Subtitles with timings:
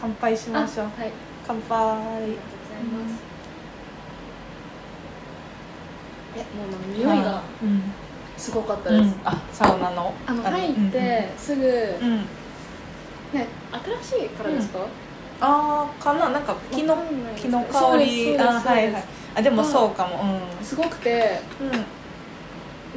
[0.00, 0.86] 乾杯しましょう。
[0.86, 1.12] はい。
[1.46, 1.78] 乾杯。
[1.78, 3.22] ありがとうございます、
[6.36, 6.86] えもうなんか
[7.16, 7.82] 匂いがうん。
[8.36, 9.14] すごかったです、うん。
[9.24, 10.14] あサウナの。
[10.26, 12.18] あの入ってすぐ、うん、うん
[13.32, 13.46] ね
[14.02, 14.86] 新しいからですか、
[15.40, 16.30] あーかな。
[16.30, 18.38] なんか木のわかんないです木の香り。
[18.38, 19.04] あはいはい。
[19.34, 20.40] あでもそうかも。
[20.62, 21.84] すごくてうんうん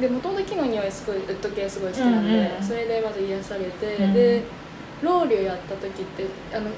[0.00, 4.14] でもともと木の匂いすごいウッド系すごい好きなんで、うんうんそれでまず癒されて、うん。
[4.14, 4.42] で
[5.02, 6.24] ロウリュやった時って
[6.54, 6.70] あの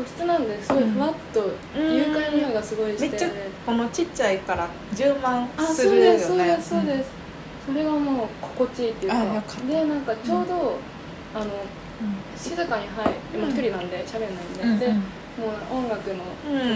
[0.00, 1.96] 個室なんですごいふわっとうん。
[1.96, 3.28] 愉快な匂いがすごいして、めっちゃ
[3.66, 6.12] このちっちゃいから充満あすそうるよね。
[6.12, 7.10] ですそうですそうです、
[7.66, 9.16] それがもう心地いいっていうか。
[9.68, 10.78] でなんかちょうど、
[11.34, 11.48] あのう
[12.36, 14.20] 静かに入今一人なんで喋ん。
[14.58, 14.78] ないん。
[14.78, 14.98] で、でも
[15.72, 16.24] う音楽の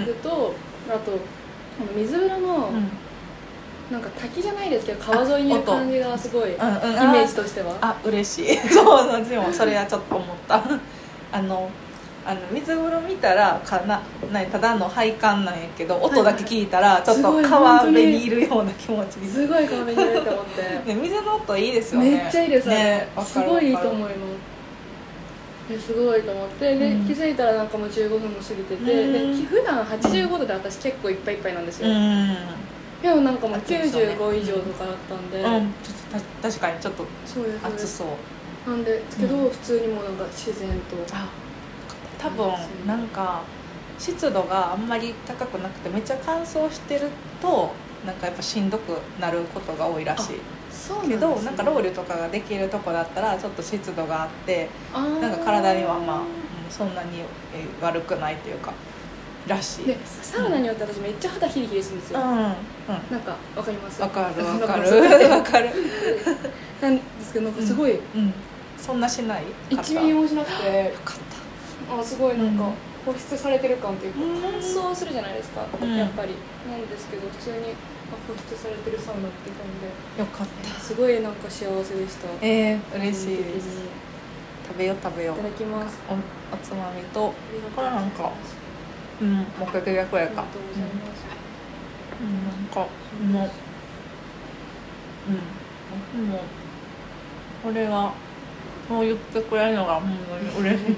[0.06, 0.54] 曲と、
[0.88, 1.12] あと
[1.80, 2.88] あの水風呂の、うん。
[3.90, 7.76] なんか滝じゃないですけど川沿いにいる感じがすごいイメージとしては。
[7.82, 8.56] あ嬉しい。
[8.72, 10.62] そう私もそれはちょっと思った。
[11.32, 11.68] あの
[12.26, 14.00] あの水風呂見たらかな
[14.32, 19.28] 何ただの配管なんやけど音だけ聞いたらちょっと川辺にいるような気持ちに。
[19.28, 22.10] すごい川辺にいると思ってね水の音いいですよね。
[22.10, 24.54] めっちゃいいですねわすごいいいと思います
[25.68, 26.78] ですごいと思って。
[26.78, 27.06] で、うん。
[27.06, 29.40] 気づいたらなんかもう15分も過ぎてて、うん。
[29.40, 32.36] で普段85度で私結構いっぱいいっぱいなんですよ、うん。
[33.02, 34.14] でもなんかもう暑いですよね。
[34.14, 35.72] 95以上とかだったんで、うん。
[35.82, 37.06] ちょっとた確かにちょっと
[37.64, 38.70] 暑そう。
[38.70, 41.14] なんですけど、うん普通にもうなんか自然と。
[41.14, 41.28] あ
[42.24, 43.42] 多分なんか
[43.98, 47.08] 湿度があんまり高くなくてめっちゃ乾燥してる
[47.40, 47.72] と
[48.06, 50.36] なんかやっぱしんどくなることが多いらしい。
[50.70, 56.24] そうなんけどなんかロウリリュとかができるとこだったらちょっと湿度があってュなんか体にはまあ、うん
[56.70, 57.20] そんなに
[57.54, 58.72] えー悪くないというか
[59.46, 62.36] らしいでですサウナによって私めっちゃ肌ヒリヒリするんですよ、うんうん。
[62.38, 62.56] なん
[63.20, 64.00] かわかります？
[64.02, 65.30] わかる わかわる。
[65.30, 65.68] わかる。
[66.80, 68.34] すなんですけどなんかすごいうん
[68.78, 70.84] そんなしない？1ミリもしなくて。
[70.84, 71.33] よかった
[71.90, 72.74] あすごいなんかうん。
[73.04, 74.40] 保湿されてる感っていうかうん。
[74.40, 75.96] 乾燥するじゃないですか、うん。
[75.96, 76.34] やっぱり。
[76.70, 77.76] なんですけど普通に
[78.12, 79.66] あ保湿されてるサウナっていう感
[80.16, 80.74] じよかった。
[80.74, 82.28] ですごいなんか幸せでした。
[82.40, 83.82] えー、嬉しいです。
[84.66, 85.98] 食べよう食べよいうただきます。
[86.08, 87.34] おおつまみと。
[87.76, 88.32] これなんか
[89.20, 90.16] うんもう一回逆やか。
[90.16, 91.24] ありがとうございます、
[92.20, 92.44] うん。
[92.48, 92.88] なんかも
[93.44, 93.50] う
[96.16, 96.28] うん。
[96.30, 96.40] もう
[97.62, 98.12] これが
[98.88, 100.94] そう言ってくれるのが本当に嬉しい。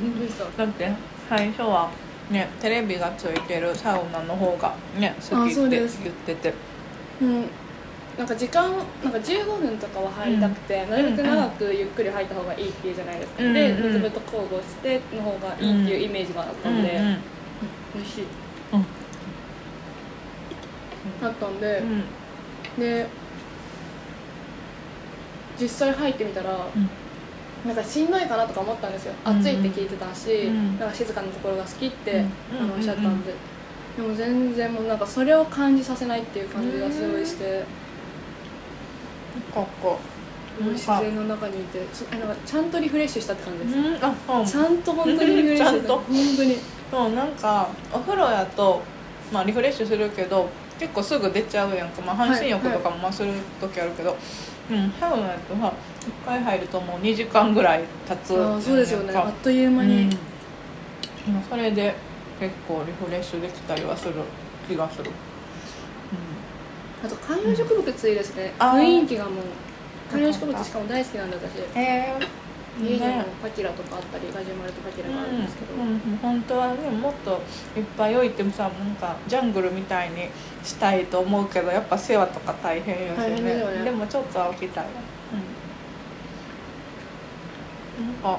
[0.57, 0.91] だって
[1.29, 1.91] 最初は
[2.31, 5.89] ねテレビがついてるサウナの方がね好きって言っ
[6.27, 6.55] てて。
[7.23, 7.45] うん。
[8.19, 8.71] なんか時間
[9.05, 13.83] なんか15分とかは入りたくて、なるべく長くゆっくり入った方がいいっていうじゃないですか、うんでうん。
[13.93, 17.19] 水風と交互しての方がいいっていうイメージがあったんで、うんうん
[17.95, 18.25] 美味しい。
[18.73, 18.87] うん。
[21.27, 22.05] あったんで、うん。
[22.81, 23.07] で
[25.61, 26.89] 実際入ってみたら、うん
[27.67, 30.79] なんかしんどいかなとか思ったんですよ、うん暑いって聞いてたし、うん。
[30.79, 32.27] なんか静かなところが好きって、うん
[32.63, 33.35] あのおっしゃったんで、
[33.97, 37.65] でも全然もうなんかそれを感じさせないっていう感じがすごいして、
[39.55, 39.67] こ。
[39.83, 39.99] こ
[40.73, 41.81] 自然の中にいて
[42.19, 43.95] なんかちゃんとリフレッシュしたって感じです、うん？
[44.03, 45.71] あそうちゃんと本当にリフレッシュした。
[45.71, 45.99] ちゃんと。
[45.99, 46.57] 本当に。
[46.91, 48.81] そうなんかお風呂やと、
[49.31, 50.49] まあ、リフレッシュするけど
[50.79, 54.17] 結構すぐ出ちゃうやんか、まあ、半身浴とかもまあする時あるけど、
[54.71, 55.73] うんサウナやとさ
[56.25, 59.15] 1回入るともう2時間ぐらい経つあーそうですよね。
[59.15, 61.35] あっという間に、うん。
[61.35, 61.95] まあそれで
[62.41, 64.15] 結構リフレッシュできたりはする
[64.69, 65.11] 気がする、
[67.05, 68.81] あと観葉植物いいですね、あー。
[68.81, 69.33] 雰囲気がもう。
[70.11, 71.59] 観葉植物しかも大好きなんで私。
[71.59, 72.46] うん、へえ
[72.83, 77.41] 家にもねパキラとかあったりガジュマルとパキラがあるんですけど、うんうん、本当はねもっと
[77.79, 80.29] いっぱい置いてもさなんかジャングルみたいに
[80.63, 83.85] したいと思うけどやっぱ世話とか大変よし大変ですよね。
[83.85, 84.85] でもちょっとは置きたい。
[84.85, 84.91] わ
[87.99, 88.07] うん。
[88.07, 88.39] なんか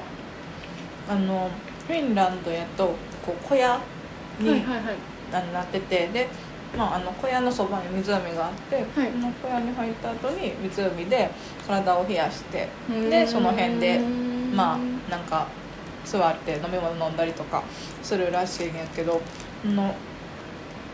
[1.08, 1.50] あの
[1.86, 2.94] フィンランドやと
[3.24, 3.80] こう小屋
[4.38, 4.96] に、はいはいはい。
[5.52, 6.26] なっててで、
[6.76, 9.10] まあ、あの小屋のそばに湖があって、はい。
[9.10, 11.30] その小屋に入った後に湖で
[11.66, 12.68] 体を冷やして
[13.10, 13.98] でその辺で
[14.54, 14.78] まあ
[15.10, 15.46] なんか
[16.04, 17.62] 座って飲み物飲んだりとか
[18.02, 19.20] するらしいんやけど
[19.64, 19.94] あの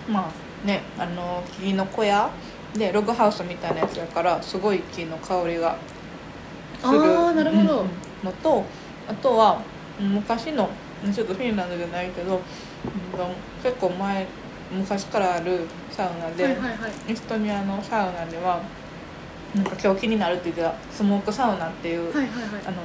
[0.09, 2.31] まあねあの木の小屋
[2.75, 5.77] でログハウスみたいなやつやからすごい木の香りが
[6.81, 7.81] するあーなるほど。
[7.81, 7.89] うん。
[8.25, 8.65] のと
[9.09, 9.61] あとは
[10.01, 10.71] 昔の
[11.15, 12.41] ちょっとフィンランドじゃないけど、うん
[13.63, 14.27] 結構前
[14.75, 15.61] 昔からある
[15.91, 16.93] サウナで、はいはいはい。
[17.09, 18.61] エストニアのサウナでは
[19.55, 22.63] なんか今日気になるって言ってたスモークサウナっていう、はいはいはい。
[22.67, 22.77] あの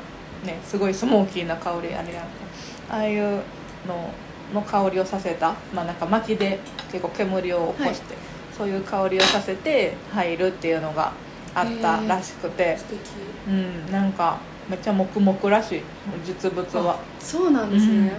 [0.46, 2.30] ねすごいスモーキーな香りあれやんか。
[2.92, 3.42] ああいう
[3.88, 4.14] の
[4.54, 6.60] の香りをさせたまあなんか薪で
[6.92, 8.16] 結構煙を起こして、
[8.58, 11.14] そういう香りをさせて入るっていうのが
[11.54, 13.00] あったらしくて、素敵。
[13.48, 14.38] うんなんか
[14.70, 15.82] めっちゃ黙々らしい
[16.26, 17.00] 実物は。
[17.20, 18.08] そうなんですね、うん。
[18.08, 18.12] う。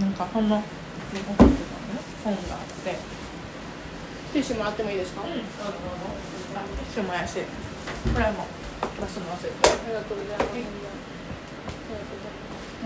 [0.00, 0.62] なんかその
[1.12, 1.44] 日本って
[2.24, 2.96] 本があって。
[4.32, 5.28] ティッシュもらってもいいですか、うん。
[5.28, 7.38] あティッシュもやし
[8.12, 8.44] これも
[9.00, 10.50] 出すの忘れてありがとうございます、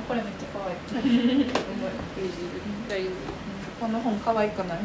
[0.06, 0.76] これめっちゃ可愛い。
[2.88, 3.10] 大丈
[3.80, 4.78] この本可愛くない。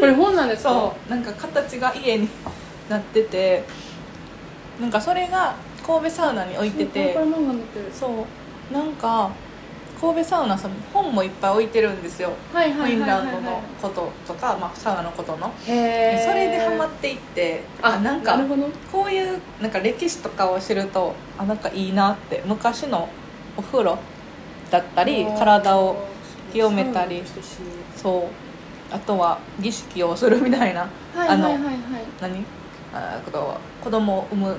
[0.00, 0.70] これ本なんですか？
[0.70, 2.26] そうなんか形が家に
[2.88, 3.64] なってて
[4.80, 5.54] なんかそれが
[5.86, 7.14] 神戸サウナに置いてて。
[7.92, 8.72] そう。
[8.72, 9.30] なんか
[10.00, 12.32] 神戸サウナさん本もいっぱい置いてるんですよ。
[12.52, 15.36] はいフィンランドのこととか、まあ、サウナのこと。
[15.36, 18.68] のそれでハマっていってあなんかなるほど。
[18.92, 23.08] こういうなんか歴史とかを知るとあなんかいいなって昔の
[23.56, 23.98] お風呂
[24.70, 26.06] だったり体を
[26.52, 27.22] 清めたり
[27.96, 28.94] そう。
[28.94, 30.88] あとは儀式をするみたいな。
[31.14, 31.62] はいはいはいはい。
[32.20, 32.44] 何？
[32.94, 33.20] あ
[33.84, 34.56] 子供を産む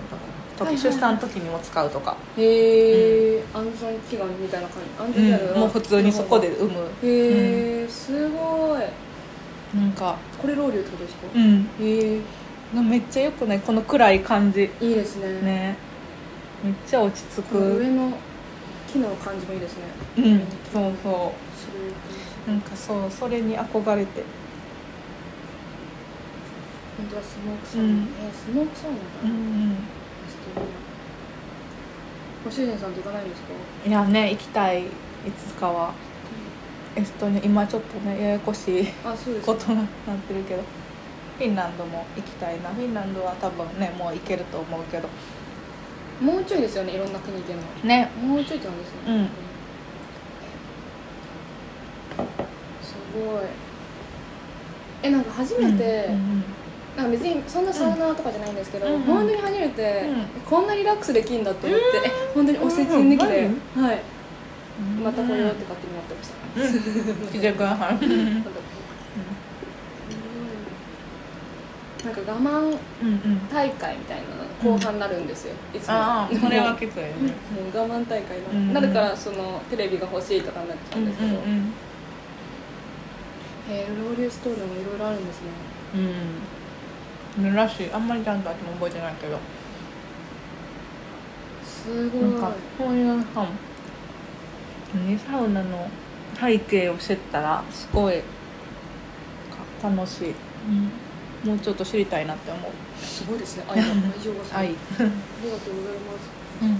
[0.65, 0.93] 時、はいはいはい。
[0.93, 4.89] 出産の時にも使うとか、へえ安産祈願みたいな感じ。
[5.01, 5.53] 安産祈願。
[5.53, 6.87] うんもう普通にそこで産む。
[7.03, 8.81] へえすごい。
[9.77, 10.17] なんか。
[10.41, 11.27] これロウリュってことですか？
[11.35, 11.69] うん。
[11.79, 12.21] へえ
[12.73, 14.69] めっちゃよくないこの暗い感じ。
[14.81, 15.41] いいですね。
[15.41, 15.77] ね。
[16.63, 17.77] めっちゃ落ち着く。
[17.77, 18.11] 上の
[18.91, 19.83] 木の感じもいいですね。
[20.17, 20.39] うん。
[20.71, 21.33] そうそ
[22.47, 22.49] う。
[22.49, 24.23] なんかそうそれに憧れて。
[26.97, 27.97] 本当はスモークサウナ、うん。
[27.99, 29.77] えースモークサウナだ、うんうん
[32.43, 33.47] ご主人さんと行かないんですか？
[33.87, 34.85] いやね行きたいい
[35.37, 35.93] つかは。
[36.95, 39.45] エストニア今ちょっとねややこしいあそうです。
[39.45, 39.87] ことになっ
[40.27, 40.63] てるけど。
[41.37, 42.69] フィンランドも行きたいな。
[42.69, 45.07] フィンランドは多分ねもう行けると思うけど。
[46.19, 47.65] もうちょいですよねいろんな国行けるの。
[47.83, 48.09] ね。
[48.21, 48.99] もうちょいってなんですね。
[49.07, 49.29] うん。
[52.81, 53.43] すごい。
[55.03, 56.43] えなんか初めて、うんうん
[56.99, 59.01] なんか別にそんなサウナーとかじゃないんですけど、うんうん。
[59.03, 60.25] 本当に初めて、うん。
[60.43, 64.01] こんなリラックスできるんだと思って、え本当におせち抜きで、うんはい。
[64.97, 65.03] うん。
[65.05, 67.27] また来ようって勝手に思ってました、うん。
[67.29, 68.43] 来てくださいうん。
[72.03, 74.17] なんか我慢うん大会みたい
[74.61, 75.93] なの後半になるんですよ、いつも。
[75.93, 77.11] ああこれはきついね
[77.53, 81.73] もう我慢大会うんになるからそのテレビが欲しいとかになっちゃうんですけど、うん。
[83.69, 85.47] えーロウリュストーリーもいろいろあるんですね。
[85.95, 86.58] うん
[87.47, 87.91] うんらしい。
[87.91, 89.39] あんまりちゃんと私も覚えてないけど。
[91.63, 92.21] すごい。
[92.21, 93.25] なんかこういう
[95.19, 95.89] サウナの
[96.39, 98.21] 背景を知ったらすごい
[99.81, 100.35] か楽しい、
[101.47, 102.71] もうちょっと知りたいなって思う。
[103.01, 103.65] すごいですね。
[103.67, 104.61] 愛が愛情がすごい。
[104.61, 106.29] 愛ありがとうございます。
[106.61, 106.75] うんうん。
[106.75, 106.79] は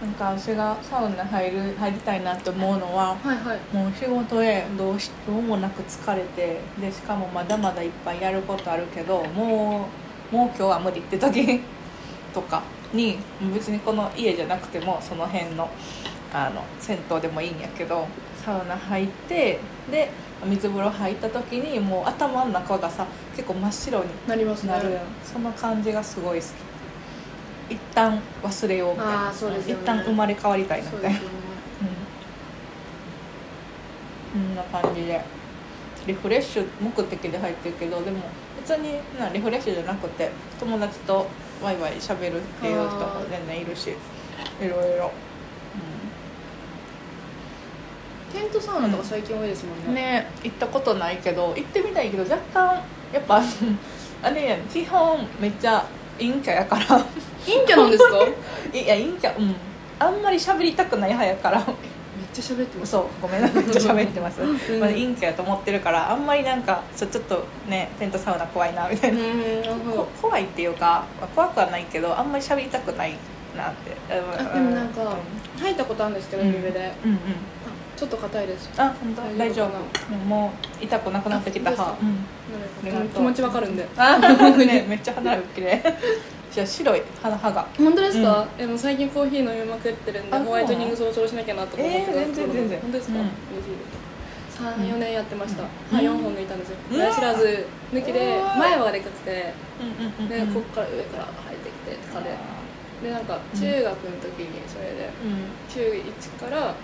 [0.00, 3.76] なんか私がサウナ入る入りたいなって思うのははいはい。
[3.76, 9.88] もう仕事へどうしどうもなく疲れてでしかもまだまだいっぱいやることあるけども
[10.32, 11.60] うもう今日は無理って時
[12.32, 12.62] とか
[12.94, 13.18] に
[13.54, 15.68] 別にこの家じゃなくてもその辺の
[16.32, 18.06] あの銭湯でもいいんやけど
[18.44, 19.58] サウナ入って
[19.90, 20.10] で
[20.44, 23.04] 水風呂入った時にもう頭の中がさ
[23.36, 24.72] 結構真っ白になりますね。
[24.72, 26.69] なるその感じがすごい好き
[27.70, 29.30] 一旦忘れようみたいな。
[29.30, 29.36] ね。
[29.66, 31.18] 一旦生まれ変わりたいなみたいな。
[31.18, 31.24] ね。
[34.34, 34.44] うん。
[34.44, 34.56] こん。
[34.56, 35.40] な感じで。
[36.06, 38.20] リフレッシュ目的で入ってるけどでも
[38.58, 41.26] 別になリフレッシュじゃなくて友達と
[41.62, 45.10] ワイワイしゃべるっていう人も全然いるしいろいろ、
[48.32, 50.02] テントサウナとか最近多いですもうんん、ね。
[50.02, 53.42] ね行ったことないけど行ってみたいけど若干やっぱ
[54.22, 54.60] あれやん。
[54.62, 55.86] 基本めっちゃ
[56.20, 56.84] 陰キャやから。
[57.46, 58.14] 陰キャなんですか？
[58.72, 59.42] め っいや陰キャう。
[59.42, 59.54] ん。
[59.98, 61.60] あんまり喋りたくない派やから。
[62.32, 62.92] ちゃ喋ってます。
[62.92, 64.52] そうごめんなめっちゃ喋ってます、ん。
[64.78, 69.18] まあ、陰キャやと思ってるからあんまりなんかちょちょっとねテントサウナ怖いなみたいな、
[70.22, 73.14] 怖いっていうかまあ怖くはないけどあんまり喋りたくない
[73.56, 73.96] なって。
[74.08, 75.16] あでもなんか
[75.60, 77.18] 入ったことあるんですけどうん海辺でうんうん
[78.00, 78.70] ちょっと硬いです。
[78.78, 79.20] あ本当？
[79.20, 79.70] 大大丈丈
[80.08, 80.14] 夫。
[80.24, 81.94] もう痛くなくなってきた歯。
[83.14, 83.86] 気持ちわかるんで。
[83.94, 85.82] あねめっちゃ肌が綺麗
[86.50, 87.68] じゃあ白い歯歯が。
[87.76, 92.80] 本当ですか、えもう最近コーヒー飲みまくってるんであホワイトニングそろそろしなきゃなとか思ってたえー全然全然。
[92.80, 93.20] 本当ですか、うん。
[93.20, 93.84] 嬉しいで
[94.50, 94.62] す
[94.96, 95.68] 34年やってました、うん。
[95.90, 96.76] 歯4本抜いたんですよ。
[96.90, 96.96] うん。
[96.96, 102.30] 親知らず抜きで前はでかくてでうんこっから上から生えてきてとかで。
[103.04, 105.44] でなんか中学の時にそれでうん。
[105.68, 106.74] 中1からあ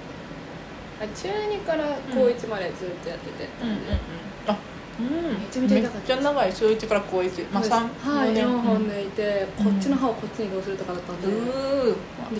[1.14, 4.58] 中2から高1までずっとやってて、うんあ
[4.98, 5.40] うん。
[5.40, 7.68] めちゃめちゃ痛かっためっちゃ長い週1から高1まあ3
[8.02, 9.64] 歯4本で抜いて、うん。
[9.64, 11.34] こっちの歯をこっちに移動するとかだったんで,、で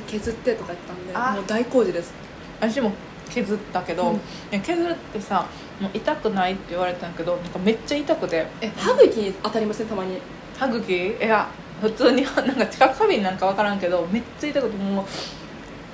[0.07, 1.15] 削ってとか言ってたんで。
[1.15, 1.33] あ。
[1.35, 2.13] もう大工事です。
[2.61, 2.93] 私も
[3.29, 4.17] 削ったけど、
[4.63, 5.47] 削るってさ
[5.81, 8.47] もう痛くないって言われたんやけどなんかめっちゃ痛くて。
[8.63, 9.87] え歯茎に当たりません？
[9.89, 10.19] たまに。
[10.59, 11.17] 歯茎？
[11.19, 11.47] いや
[11.83, 15.05] 普通になんか近く過敏なんか分からんけどめっちゃ痛くてもう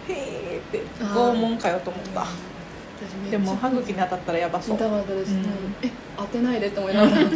[0.08, 2.20] へえって拷問かよと思った。
[2.20, 4.76] 私めっちゃでも歯茎に当たったらやばそう。
[4.76, 5.40] 痛かったです、うん。
[5.82, 7.26] え当てないでって思いながら。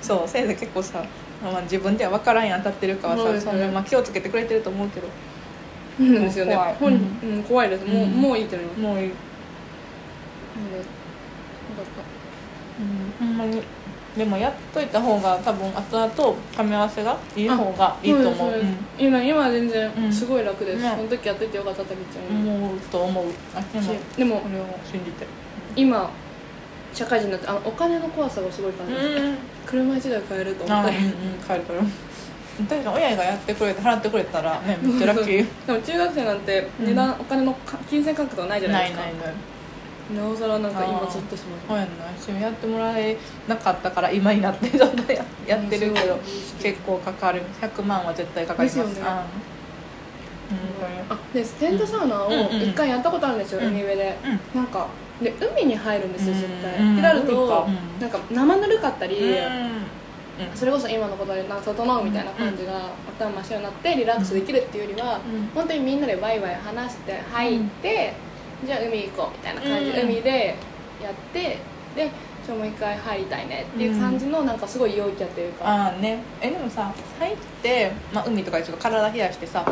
[0.00, 1.04] そう先生結構さ、
[1.42, 5.08] まあ、自分では分からんやん当たってるかはさねそんなまあ、気をつけてくれてると思うけど。
[5.98, 6.54] そうなんですよね。
[6.54, 6.74] 怖い。
[6.74, 7.84] 本人うん、怖いです。
[7.86, 8.10] もう,、うん。
[8.12, 8.80] もういいってなります。
[8.80, 9.12] もういい、なんで
[13.20, 13.62] うん、ほんまに
[14.16, 18.34] でもやっといた方が多分後々噛み合わせがいい方がいいと思う。
[18.34, 18.66] そうですそうです
[18.98, 20.12] 今今は全然うん。
[20.12, 20.90] すごい楽です、ね。
[20.96, 21.94] その時やっといてよかったって
[22.30, 23.24] 思う、と思う。
[23.54, 25.26] あでもしでもこれを信じて。
[25.74, 26.10] 今
[26.92, 31.12] 社会人になってあのお金の怖さがすごい感じます、うん車一台買えると思ったりあうんうん。
[31.46, 31.80] 帰るから
[32.68, 35.46] 確かに親がやってくれて払ってくれたらねめっちゃラッキー。
[35.66, 39.06] でも中学生なんて値段、お金のか金銭感覚がないじゃなないいですか。
[39.06, 39.32] ないないな
[40.20, 42.04] おさらなんかあ今ーゾッとしますそうやんな。
[42.18, 43.16] 一緒にやってもらえ
[43.48, 46.20] なかったから今になってちょっとややってるけどうん。
[46.60, 47.42] 結構かかる。
[47.60, 48.78] 100万は絶対かかります。
[48.78, 49.10] ですよね。
[50.50, 51.14] うん。
[51.14, 53.68] あでテントサウナを一回やったことあるんですよ、うん。
[53.68, 54.18] 海辺で。
[54.54, 54.60] うん。
[54.60, 54.86] なんか
[55.22, 56.92] で海に入るんですよ絶対、うん。
[56.94, 58.00] ってなると、うん。
[58.00, 60.56] なんか生ぬるかったり、うん。
[60.56, 65.48] それこそ今のことでなんか整うみたいな感じが頭真っ白になってリラックスできるっていうよりは、うん。
[65.54, 68.14] 本当にみんなでワイワイ話して入って、
[68.64, 70.08] じゃあ海行こうみたいな感じで、うん。
[70.10, 70.56] 海で
[71.02, 71.58] やって
[71.96, 72.10] で
[72.46, 76.18] ちょもう一回入りたいねっていう感じのなんかすごい陽キャっていうか、ああね。
[76.40, 79.64] えでもさ入って、まあ、海とかでちょっと体冷やしてさ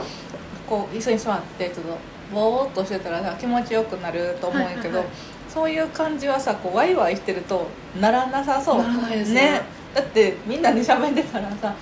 [0.68, 1.98] こう椅子に座ってちょっと
[2.32, 5.06] ぼーっとしてたらさ気持ちよくなると思うんやけど、はいはいはい。
[5.48, 7.66] そういう感じはさこうワイワイしてると
[8.00, 8.78] ならなさそう。
[8.78, 9.62] ならないですね。
[9.94, 11.74] だってみんなで喋ってたらさ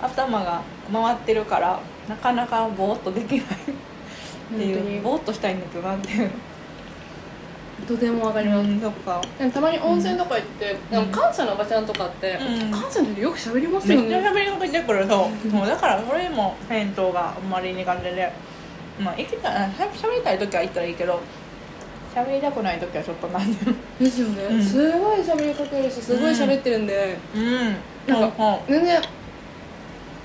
[0.00, 3.46] 頭が回ってるからなかなかぼーっとできない。
[4.54, 6.30] っていうにぼーっとしたいんだけどなっていう
[7.86, 9.20] とてもわかります、うんそっか。
[9.52, 12.70] たまに温泉とか行って、でも関西のおばちゃんとかって、うん。
[12.70, 15.48] 関西の人よく喋りますよめっちゃね喋りかけてくるそう。
[15.48, 18.32] もうだからそれも銭湯があんまり苦手で。
[18.98, 21.20] まあ行きたいしゃ喋りたい時は行ったらいいけど
[22.14, 23.58] 喋りたくない時はちょっとなんで
[24.00, 24.62] ですよね、うん。
[24.62, 27.76] すごい喋りかけるしすごい喋ってるんで、うん。
[28.06, 29.02] なんか全然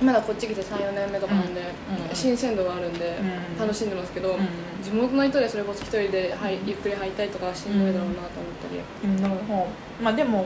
[0.02, 3.18] まだこっち来て34年目とかなんで、うん新鮮度があるんで、
[3.54, 4.48] うん楽しんでますけど、うん
[4.84, 8.32] 地元の人でそれこそ一人で、はい、ゆっくり入ったりとかはしんどいだろうなと思っ
[8.66, 9.22] たり、うん。
[9.22, 9.68] なるほ
[10.00, 10.44] どまあでも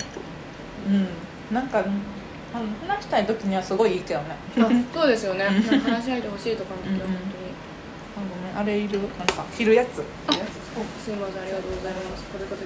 [0.88, 1.07] うん。
[1.55, 2.01] なんかうん
[2.88, 4.35] 話したい時にはすごいいいけどね。
[4.57, 5.45] あそうですよね。
[5.45, 7.09] 話し合いてほしいとか思ってうん本あ
[8.17, 10.03] ごめんあれいるなんか着るやつ。
[10.27, 10.45] 当にあ
[11.03, 12.24] すいませんありがとうございます。
[12.25, 12.65] これから来て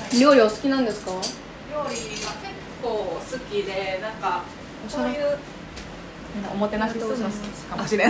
[0.00, 1.12] ます料理お好きなんですか？
[1.12, 1.20] 料理
[1.80, 1.94] が結
[2.84, 4.42] 構好きでなんか
[4.86, 5.38] おそういう
[6.52, 7.22] おもてなしするの好き
[7.62, 8.06] かもしれ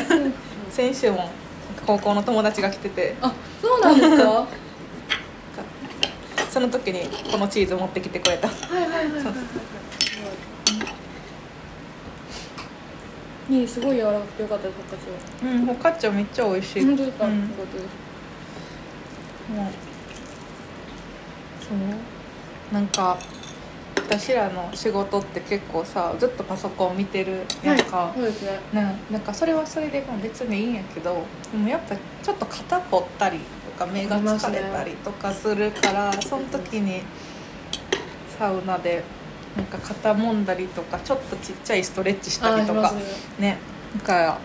[0.71, 1.31] 先週も
[1.87, 3.15] 高校の友達が来てて。
[3.23, 4.31] あそうなんですか？
[4.31, 4.47] は
[6.51, 8.49] その時にこのチーズ持ってきてくれた。
[8.49, 9.25] いはいはいはいはい。
[9.25, 9.35] はい
[13.51, 14.77] いいすごい柔らかくてよかったです
[15.43, 15.53] 私は。
[15.53, 16.85] うんフォカッチャめっちゃ美味しい。
[16.85, 17.41] 本当ですか、うん。
[17.41, 17.85] よかったです。
[19.53, 19.73] もう
[21.61, 21.79] そう。
[22.75, 23.19] なんか
[24.07, 28.61] 私らの仕事って結構さずっとパソコン見てるやんか、そうですね。
[28.73, 33.45] ねなんかそれはそれでまあ別にいいんやけどでもやっぱちょっと肩凝ったりと
[33.79, 37.03] か目が疲れたりとかするから、その時に
[38.39, 39.03] サウナで
[39.57, 42.93] なんか肩もんだりとかちょっとちっちゃいストレッチしたりとか
[43.39, 43.59] ね
[43.97, 44.39] だから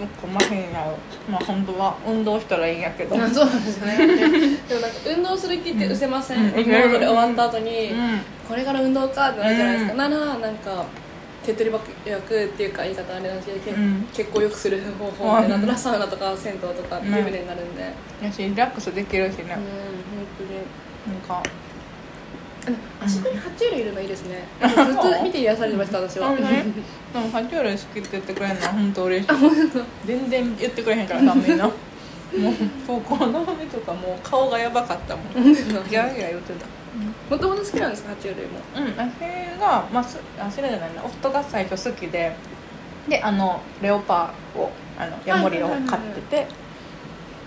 [0.00, 0.96] よくまへんやろ
[1.30, 3.16] まあ本当は運動したらいいんやけど。
[3.16, 3.96] あ そうなんですよね。
[4.06, 6.56] でもなんか運動する気って失せません、うん。
[6.56, 8.20] リモートで終わった後に、うん。
[8.48, 9.98] これから運動かってなるじゃないですか、うん。
[9.98, 10.84] ならなんか
[11.44, 14.08] 手っ取り早くっていうか言い方あれなんですけど、けうん。
[14.12, 19.56] 血行よくする方法ってなったらサウナとか銭湯とか湯船になるんで、やしリラックスできるしね。
[19.56, 20.24] うん本
[21.06, 21.42] なんか
[23.00, 24.44] あ足に爬虫類いるのいいですね。
[24.60, 26.48] ずっと見て癒されてました私は、でも
[27.30, 29.34] 爬虫類好きって言ってくれるのは本当嬉しい。
[30.06, 31.74] 全然言ってくれへんからさみんなもう
[32.86, 35.32] 高校の目とかもう顔がやばかったもん。
[35.32, 36.66] ギャーギャー言ってた。
[37.30, 38.60] もともと好きなんですか爬虫類も？
[38.76, 41.04] うん私がまあすあそれじゃないな。
[41.04, 42.34] 夫が最初好きで
[43.08, 46.46] であのレオパーをあのヤモリを飼ってて。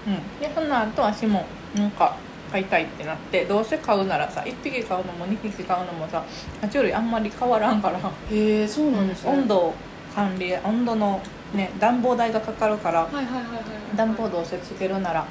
[0.07, 0.39] うん。
[0.39, 1.45] でその後私も
[1.75, 2.15] なんか
[2.51, 6.23] 飼いたいってなってどうせ飼うならさ1匹飼うのも2匹飼うのもさ
[6.61, 7.99] 爬虫類あんまり変わらんから。
[8.31, 9.73] へえそうなんですね、温度
[10.15, 11.21] 管理温度の
[11.53, 15.25] ね暖房代がかかるからはいはいはいはいはい暖房どうせつけるなら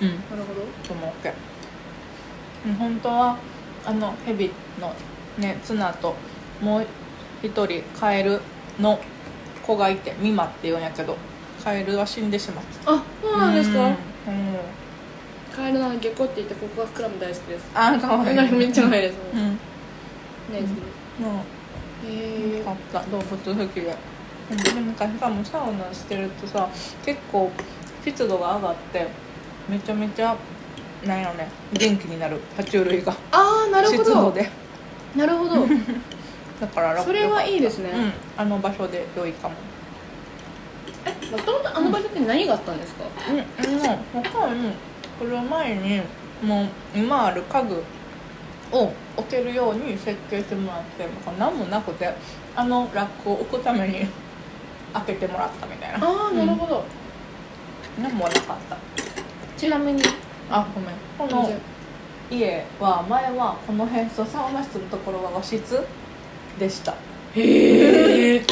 [0.00, 0.60] うんなるほど。
[0.86, 1.32] と思うけ
[2.66, 3.36] うん本当は
[3.84, 4.50] あのヘビ
[4.80, 4.92] の
[5.38, 6.14] ねツナと
[6.60, 6.86] もう
[7.42, 8.40] 一人カエル
[8.80, 8.98] の
[9.66, 11.16] 子がいてミマっていうんやけど
[11.62, 12.92] カエルは死んでしまった。
[12.92, 13.96] あそうなんですか、うんうん
[15.56, 17.66] カエルのゲコって言ってここが膨らむ大好きです。
[17.74, 18.52] あーかわいい。
[18.52, 19.16] めっちゃ可愛いです。
[19.32, 19.40] うん。
[19.42, 19.58] ね。
[21.18, 21.42] も
[22.06, 23.00] へうよかった。
[23.10, 23.96] 動物好きで
[24.50, 26.68] うんでもなんかしかもサウナしてるとさ
[27.04, 27.50] 結構
[28.04, 29.06] 湿度が上がって
[29.68, 30.36] めちゃめちゃ
[31.04, 32.38] なんやろね元気になる。
[32.56, 33.12] 爬虫類が。
[33.32, 34.04] ああなるほど。
[34.04, 34.50] 湿度で。
[35.16, 35.66] なるほど。
[36.60, 37.90] だから楽それはいいですね。
[37.94, 38.12] うん。
[38.36, 39.54] あの場所で良いかも。
[41.30, 43.04] もともとあの場所って何があったんですか？
[43.30, 44.72] うんあの他に
[45.18, 46.02] 来る前に
[46.42, 47.82] もう今ある家具
[48.72, 52.12] を置けるように設計してもらってなんか何もなくて
[52.54, 54.06] あのラックを置くために
[54.92, 56.06] 開けてもらったみたいな。
[56.06, 56.84] ああなるほど、
[58.00, 58.76] 何もなかった。
[59.58, 60.02] ちなみに
[60.50, 61.30] あごめん。
[61.30, 61.50] この
[62.30, 65.86] 家は前はこの辺とサウナ室のところは和室
[66.58, 66.94] でした。
[67.34, 68.42] へえ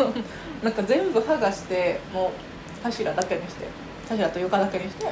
[0.62, 2.30] なんか全部剥がしても
[2.80, 3.66] う柱だけにして
[4.08, 5.06] 柱と床だけにして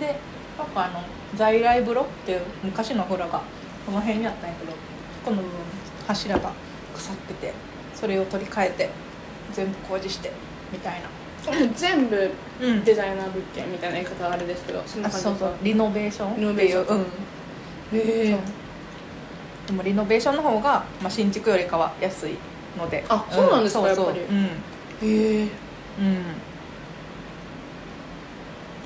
[0.00, 0.16] で
[0.58, 1.02] なんかあの
[1.36, 3.42] 在来風呂っていう昔の風呂が
[3.84, 4.72] この辺にあったんやけど
[5.24, 5.50] この部分
[6.06, 6.52] 柱が
[6.94, 7.52] 腐ってて
[7.94, 8.90] それを取り替えて
[9.52, 10.32] 全部工事して
[10.72, 11.08] みたいな。
[11.76, 12.84] 全部うん。
[12.84, 15.54] デザイナー物件みたいな言い方はあれですけどそんなあ感じそうそう。
[15.62, 16.82] リノベーションってリノベーション。
[16.82, 17.02] いううん。
[17.02, 18.38] へえ
[19.66, 22.34] でもリノベーションの方が、まあ、新築よりかは安い
[22.76, 23.04] ので。
[23.08, 24.20] あそうなんですかやっぱり。
[24.20, 24.44] うん。
[24.44, 24.48] へ
[25.02, 25.48] えうん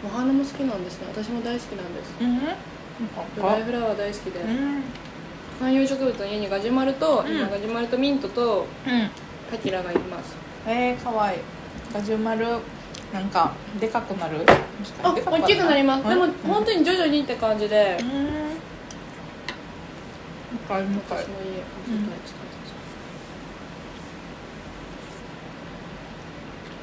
[0.04, 1.06] お花も好きなんですね。
[1.08, 2.14] 私も大好きなんです。
[2.20, 2.40] うん。
[3.36, 4.40] ドライかフラワー大好きで。
[4.40, 4.82] うん。
[5.58, 7.36] 観葉植物の家にガジュマルと、うん。
[7.36, 9.10] 今ガジュマルとミントとうん。
[9.50, 10.34] パキラがいます。
[10.66, 11.38] えー、かわいい。
[11.92, 12.46] ガジュマル
[13.12, 14.46] なんかでかくなる？
[15.02, 16.08] あ大きくなります。
[16.08, 17.98] でも本当にに徐々にって感じで。
[18.00, 18.50] うん。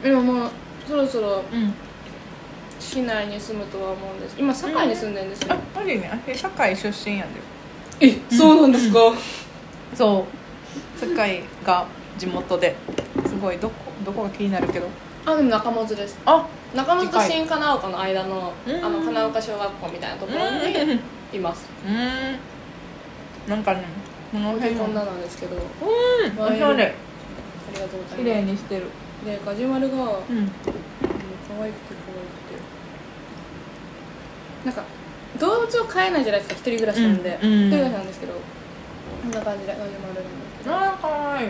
[0.04, 0.50] でももう
[0.86, 1.74] そろそろうん
[2.98, 4.36] 市内に住むとは思うんです。
[4.39, 7.25] 今堺に住んでるんですよ、あマジね私堺出身や
[8.00, 8.08] で。
[8.08, 9.00] えそうなんですか、
[9.94, 11.00] そう。
[11.00, 11.86] 堺が
[12.18, 12.75] 地元で。
[13.27, 14.88] すごいどこどこが気になるけど。
[15.27, 16.18] あでも中本です。
[16.25, 20.88] あ中本と新金岡の間のうんあの金岡小学校みたいなところうん。
[20.88, 21.00] に
[21.34, 21.69] います。
[21.88, 23.50] うん。
[23.50, 23.84] なんかね
[24.32, 24.88] このこ辺の。
[24.88, 25.56] んななんですけど。
[25.56, 26.54] あうん。
[26.54, 26.95] おしゃれ。
[27.76, 28.86] りがとうござ綺いま麗にしてる。
[29.22, 30.48] すでガジュマルが、うん、可愛くてうん
[31.48, 31.98] 可愛くて
[34.67, 34.84] なんか
[35.39, 37.67] 動物を飼えないじゃないですか一人暮らしなんで、うんうん。
[37.67, 38.39] 一人暮らしなんですけどこ
[39.30, 41.49] んな感じでガジュマルなんですけど、あーかわいい。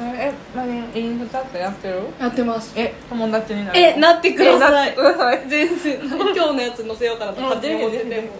[0.00, 0.68] え何？
[0.94, 2.00] インスタってやってる？
[2.20, 2.72] やってます。
[2.76, 4.94] え友達になるえなってください。
[4.94, 5.42] ださい。
[5.50, 5.98] 全然。
[6.06, 8.30] 今日のやつ載せようかなと勝手に思ってて。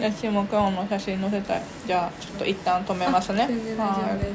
[0.00, 1.62] 私も今日の写真載せたい。
[1.86, 3.46] じゃあちょっと一旦止めますね。
[3.46, 4.30] 全然大丈夫です